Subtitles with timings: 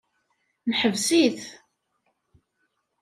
[0.69, 1.39] Neḥbes-it.